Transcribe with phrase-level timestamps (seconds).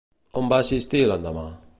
[0.39, 1.45] On va assistir l'endemà?